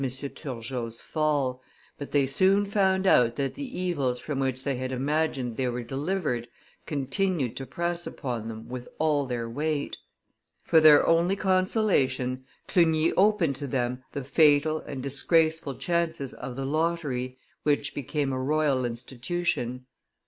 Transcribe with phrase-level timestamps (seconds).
[0.01, 1.61] Turgot's fall,
[1.99, 5.83] but they soon found out that the evils from which they had imagined they were
[5.83, 6.47] delivered
[6.87, 9.95] continued to press upon them with all their weight.
[10.63, 16.65] For their only consolation Clugny opened to them the fatal and disgraceful chances of the
[16.65, 19.85] lottery, which became a royal institution.